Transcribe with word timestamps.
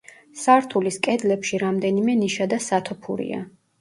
სართულის 0.43 0.97
კედლებში 1.07 1.59
რამდენიმე 1.65 2.17
ნიშა 2.25 2.49
და 2.55 2.61
სათოფურია. 2.69 3.45